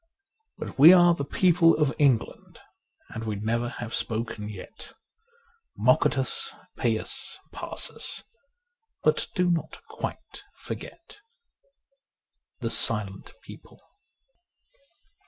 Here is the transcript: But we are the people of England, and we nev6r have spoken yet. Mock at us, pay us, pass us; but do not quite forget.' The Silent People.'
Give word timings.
But 0.57 0.79
we 0.79 0.93
are 0.93 1.13
the 1.13 1.23
people 1.23 1.75
of 1.77 1.93
England, 1.99 2.59
and 3.09 3.23
we 3.23 3.35
nev6r 3.35 3.71
have 3.73 3.93
spoken 3.93 4.49
yet. 4.49 4.93
Mock 5.77 6.07
at 6.07 6.17
us, 6.17 6.55
pay 6.75 6.97
us, 6.97 7.37
pass 7.51 7.91
us; 7.91 8.23
but 9.03 9.27
do 9.35 9.51
not 9.51 9.79
quite 9.87 10.41
forget.' 10.57 11.19
The 12.61 12.71
Silent 12.71 13.35
People.' 13.43 13.79